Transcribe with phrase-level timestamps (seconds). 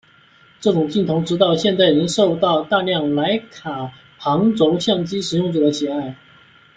[0.59, 6.15] 这种镜头直到现在仍受到大量莱卡旁轴相机使用者的喜爱。